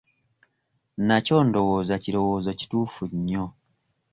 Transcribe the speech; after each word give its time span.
Nakyo 1.07 1.37
ndowooza 1.47 1.95
kirowoozo 2.03 2.51
kituufu 2.59 3.03
nnyo. 3.13 3.45